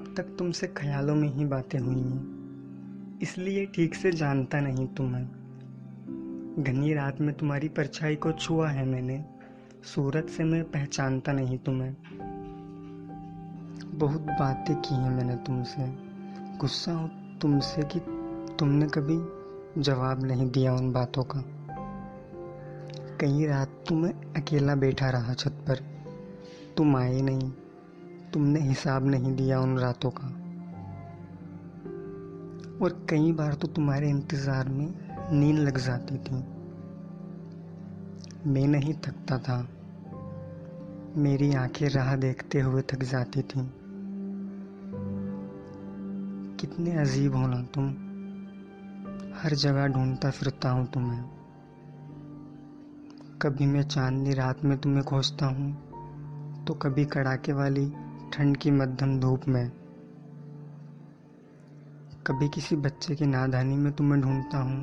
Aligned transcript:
तक 0.00 0.36
तुमसे 0.38 0.66
ख्यालों 0.66 1.14
में 1.14 1.34
ही 1.34 1.44
बातें 1.44 1.78
हुई 1.78 2.00
हैं। 2.00 2.34
इसलिए 3.22 3.66
ठीक 3.66 3.94
से 3.94 4.12
जानता 4.12 4.60
नहीं 4.60 4.86
तुम्हें 4.86 5.24
घनी 6.58 6.94
रात 6.94 7.20
में 7.20 7.34
तुम्हारी 7.34 7.68
परछाई 7.68 8.16
को 8.16 8.32
छुआ 8.32 8.68
है 8.68 8.86
मैंने। 8.86 9.24
सूरत 9.82 10.26
से 10.28 10.44
मैं 10.44 10.64
पहचानता 10.64 11.32
नहीं 11.32 11.58
तुम्हें 11.58 11.96
बहुत 13.94 14.20
बातें 14.20 14.76
की 14.76 14.94
हैं 14.94 15.10
मैंने 15.10 15.36
तुमसे। 15.36 15.82
गुस्सा 16.58 16.92
हूँ 16.92 17.38
तुमसे 17.38 17.82
कि 17.82 18.00
तुमने 18.58 18.86
कभी 18.86 19.44
जवाब 19.82 20.22
नहीं 20.22 20.50
दिया 20.50 20.74
उन 20.74 20.92
बातों 20.92 21.22
का। 21.22 21.44
कई 23.20 23.46
रात 23.46 23.84
तो 23.88 23.94
मैं 23.94 24.12
अकेला 24.12 24.74
बैठा 24.74 25.10
रहा 25.10 25.34
छत 25.34 25.52
पर। 25.52 25.76
तुम 26.76 26.96
आए 26.96 27.20
नहीं। 27.20 27.52
तुमने 28.34 28.60
हिसाब 28.60 29.06
नहीं 29.06 29.36
दिया 29.36 29.60
उन 29.60 29.78
रातों 29.78 30.10
का। 30.10 30.26
और 32.84 33.06
कई 33.10 33.32
बार 33.32 33.54
तो 33.54 33.68
तुम्हारे 33.68 34.08
इंतज़ार 34.08 34.68
में 34.68 34.94
नींद 35.32 35.58
लग 35.58 35.78
जाती 35.78 36.18
थी। 36.18 36.34
मैं 38.50 38.66
नहीं 38.68 38.94
थकता 38.94 39.38
था। 39.38 39.68
मेरी 41.16 41.54
आँखें 41.54 41.88
राह 41.88 42.16
देखते 42.16 42.60
हुए 42.60 42.82
थक 42.82 43.02
जाती 43.02 43.42
थी। 43.42 43.70
कितने 46.60 46.96
अजीब 46.96 47.34
हो 47.34 47.46
ना 47.46 47.62
तुम। 47.62 47.88
हर 49.42 49.54
जगह 49.54 49.86
ढूंढता 49.86 50.30
फिरता 50.30 50.70
हूँ 50.70 50.86
तुम्हें। 50.86 51.24
कभी 53.42 53.66
मैं 53.66 53.82
चांदनी 53.82 54.34
रात 54.34 54.64
में 54.64 54.78
तुम्हें 54.78 55.04
खोजता 55.04 55.46
हूँ 55.46 55.72
तो 56.64 56.74
कभी 56.74 57.04
कड़ाके 57.04 57.52
वाली 57.52 57.92
ठंड 58.34 58.56
की 58.56 58.70
मध्यम 58.70 59.18
धूप 59.20 59.40
में। 59.48 59.70
कभी 62.26 62.48
किसी 62.48 62.76
बच्चे 62.76 63.14
की 63.14 63.26
नादानी 63.26 63.76
में 63.76 63.92
तुम्हें 63.92 64.20
ढूंढता 64.22 64.58
हूँ 64.58 64.80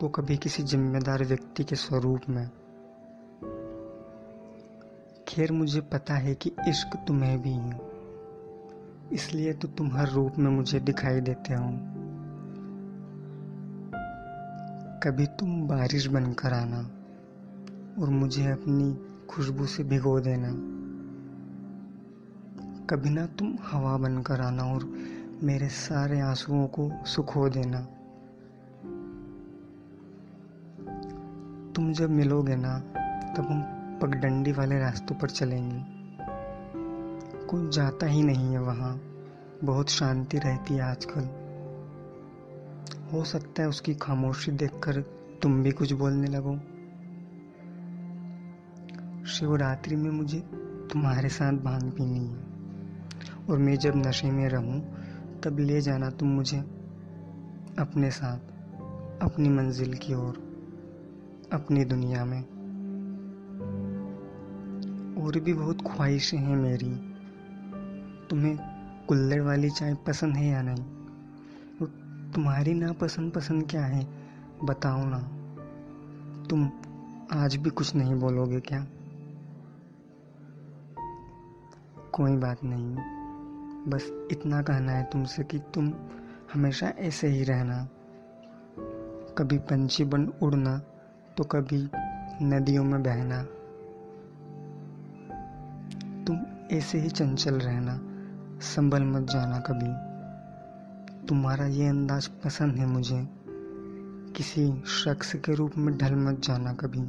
तो 0.00 0.08
कभी 0.08 0.36
किसी 0.36 0.62
जिम्मेदार 0.62 1.24
व्यक्ति 1.24 1.64
के 1.64 1.76
स्वरूप 1.76 2.28
में। 2.28 2.48
खैर, 5.28 5.52
मुझे 5.52 5.80
पता 5.80 6.14
है 6.14 6.34
कि 6.34 6.52
इश्क 6.68 6.96
तुम्हें 7.06 7.40
भी 7.42 7.52
है, 7.52 7.80
इसलिए 9.12 9.52
तो 9.52 9.68
तुम 9.68 9.90
हर 9.92 10.08
रूप 10.08 10.38
में 10.38 10.50
मुझे 10.50 10.80
दिखाई 10.80 11.20
देते 11.20 11.54
हो। 11.54 11.66
कभी 15.02 15.26
तुम 15.38 15.60
बारिश 15.68 16.06
बनकर 16.06 16.52
आना 16.52 16.80
और 18.02 18.10
मुझे 18.12 18.50
अपनी 18.52 18.94
खुशबू 19.26 19.66
से 19.66 19.84
भिगो 19.84 20.18
देना। 20.20 20.75
कभी 22.90 23.10
ना 23.10 23.26
तुम 23.26 23.54
हवा 23.62 23.96
बनकर 23.96 24.40
आना 24.40 24.64
और 24.64 24.94
मेरे 25.42 25.68
सारे 25.68 26.20
आंसुओं 26.20 26.66
को 26.66 26.92
सुखो 27.06 27.48
देना। 27.48 27.80
तुम 31.72 31.92
जब 31.92 32.10
मिलोगे 32.10 32.56
ना, 32.56 32.78
तब 33.34 33.46
हम 33.50 33.62
पगडंडी 34.02 34.52
वाले 34.52 34.78
रास्तों 34.78 35.16
पर 35.16 35.30
चलेंगे। 35.30 35.84
कोई 37.46 37.68
जाता 37.68 38.06
ही 38.06 38.22
नहीं 38.22 38.52
है 38.52 38.62
वहाँ। 38.62 39.00
बहुत 39.64 39.88
शांति 39.88 40.38
रहती 40.38 40.74
है 40.74 40.80
आजकल। 40.80 41.22
हो 43.12 43.24
सकता 43.24 43.62
है 43.62 43.68
उसकी 43.68 43.94
खामोशी 43.94 44.52
देखकर 44.52 45.00
तुम 45.42 45.62
भी 45.62 45.72
कुछ 45.72 45.92
बोलने 45.92 46.26
लगो। 46.26 46.56
शिवरात्रि 49.26 49.96
में 49.96 50.10
मुझे 50.10 50.40
तुम्हारे 50.92 51.28
साथ 51.28 51.52
भाँग 51.52 51.90
पीनी 51.90 52.26
है। 52.26 52.45
और 53.50 53.58
मैं 53.58 53.76
जब 53.76 53.92
नशे 53.96 54.30
में 54.30 54.48
रहूँ, 54.48 54.80
तब 55.40 55.58
ले 55.58 55.80
जाना 55.80 56.10
तुम 56.10 56.28
मुझे। 56.28 56.58
अपने 57.78 58.10
साथ, 58.10 58.38
अपनी 59.22 59.48
मंजिल 59.48 59.94
की 59.94 60.14
ओर, 60.14 60.34
अपनी 61.52 61.84
दुनिया 61.84 62.24
में। 62.24 62.42
और 65.16 65.40
भी 65.40 65.54
बहुत 65.54 65.82
ख्वाहिशें 65.82 66.38
हैं 66.38 66.56
मेरी। 66.56 67.14
तुम्हें 68.30 68.58
कुल्लड़ 69.08 69.42
वाली 69.42 69.70
चाय 69.70 69.94
पसंद 69.94 70.36
है 70.36 70.46
या 70.46 70.62
नहीं? 70.62 70.84
और 71.82 71.86
तुम्हारी 72.34 72.74
नापसंद 72.74 73.32
पसंद 73.32 73.70
क्या 73.70 73.84
है, 73.84 74.08
बताओ 74.64 75.04
ना। 75.04 75.18
तुम 76.50 76.70
आज 77.32 77.56
भी 77.56 77.70
कुछ 77.70 77.94
नहीं 77.94 78.14
बोलोगे 78.14 78.60
क्या? 78.60 78.86
कोई 82.12 82.36
बात 82.36 82.64
नहीं। 82.64 83.15
बस 83.88 84.28
इतना 84.32 84.62
कहना 84.62 84.92
है 84.92 85.04
तुमसे 85.04 85.44
कि 85.44 85.58
तुम 85.58 85.92
हमेशा 86.54 86.88
ऐसे 86.88 87.28
ही 87.28 87.44
रहना। 87.44 87.88
कभी 89.38 89.58
पंछी 89.58 90.04
बन 90.04 90.32
उड़ना 90.42 90.78
तो 91.36 91.44
कभी 91.44 91.88
नदियों 92.42 92.84
में 92.84 93.02
बहना। 93.02 93.42
तुम 96.24 96.38
ऐसे 96.72 96.98
ही 96.98 97.08
चंचल 97.08 97.54
रहना, 97.54 98.00
संभल 98.60 99.02
मत 99.02 99.22
जाना 99.22 99.58
कभी। 99.58 99.92
तुम्हारा 101.26 101.66
ये 101.66 101.86
अंदाज 101.86 102.26
पसंद 102.26 102.76
है 102.76 102.86
मुझे, 102.86 103.28
किसी 104.36 104.82
शख्स 104.86 105.34
के 105.34 105.54
रूप 105.54 105.72
में 105.78 105.98
ढल 105.98 106.14
मत 106.14 106.40
जाना 106.40 106.72
कभी। 106.72 107.00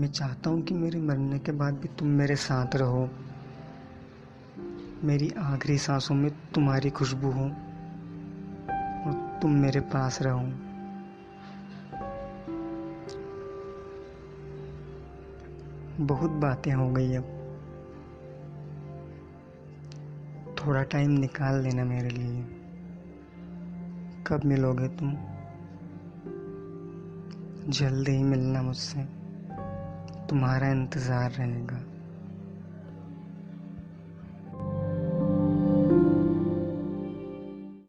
मैं 0.00 0.08
चाहता 0.08 0.50
हूँ 0.50 0.62
कि 0.62 0.74
मेरे 0.74 1.00
मरने 1.00 1.38
के 1.38 1.52
बाद 1.52 1.74
भी 1.74 1.88
तुम 1.88 2.08
मेरे 2.08 2.36
साथ 2.36 2.76
रहो। 2.76 3.10
मेरी 5.04 5.34
आखिरी 5.38 5.78
सांसों 5.78 6.14
में 6.14 6.30
तुम्हारी 6.30 6.90
खुशबू 6.90 7.30
हो 7.30 7.44
और 9.06 9.38
तुम 9.42 9.50
मेरे 9.50 9.80
पास 9.80 10.18
रहो। 10.22 10.38
बहुत 16.04 16.30
बातें 16.30 16.72
हो 16.72 16.90
गई 16.90 17.14
अब। 17.14 17.24
थोड़ा 20.58 20.82
टाइम 20.82 21.10
निकाल 21.10 21.62
लेना 21.62 21.84
मेरे 21.84 22.08
लिए। 22.08 22.42
कब 24.26 24.40
मिलोगे 24.44 24.88
तुम? 24.88 25.12
जल्दी 27.72 28.12
ही 28.12 28.22
मिलना 28.22 28.62
मुझसे। 28.62 29.02
तुम्हारा 30.26 30.68
इंतज़ार 30.68 31.30
रहेगा। 31.30 31.93